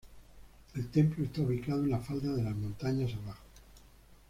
El 0.73 0.89
templo 0.89 1.23
está 1.23 1.41
ubicado 1.41 1.83
en 1.83 1.91
la 1.91 1.99
falda 1.99 2.33
de 2.33 2.41
las 2.41 2.55
Montañas 2.55 3.11
Abajo. 3.23 3.43